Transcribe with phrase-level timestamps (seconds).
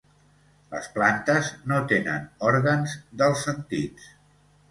[0.69, 4.09] Les plantes no tenen òrgans dels sentits.